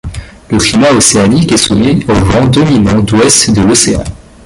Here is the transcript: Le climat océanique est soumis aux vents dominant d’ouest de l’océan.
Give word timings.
Le 0.49 0.57
climat 0.57 0.93
océanique 0.93 1.51
est 1.51 1.57
soumis 1.57 2.03
aux 2.09 2.13
vents 2.15 2.47
dominant 2.47 3.01
d’ouest 3.03 3.53
de 3.55 3.61
l’océan. 3.61 4.03